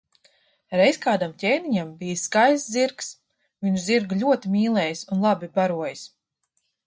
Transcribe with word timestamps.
Reiz 0.79 0.95
kādam 1.01 1.33
ķēniņam 1.43 1.91
bijis 1.99 2.23
skaists 2.29 2.71
zirgs, 2.77 3.11
viņš 3.67 3.85
zirgu 3.91 4.19
ļoti 4.23 4.53
mīlējis 4.57 5.07
un 5.17 5.21
labi 5.27 5.51
barojis. 5.61 6.05